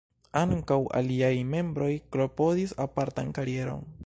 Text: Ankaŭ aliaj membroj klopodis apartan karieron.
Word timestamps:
Ankaŭ 0.39 0.77
aliaj 1.01 1.31
membroj 1.51 1.91
klopodis 2.17 2.77
apartan 2.89 3.35
karieron. 3.41 3.91